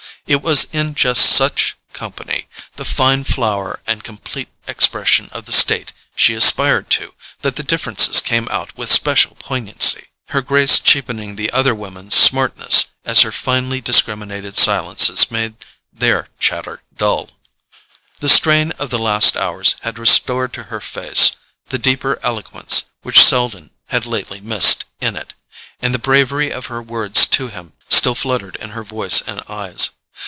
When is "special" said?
8.89-9.35